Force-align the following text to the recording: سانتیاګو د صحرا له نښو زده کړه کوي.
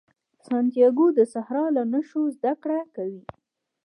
سانتیاګو 0.47 1.07
د 1.17 1.19
صحرا 1.33 1.65
له 1.75 1.83
نښو 1.91 2.21
زده 2.35 2.53
کړه 2.63 2.79
کوي. 2.95 3.23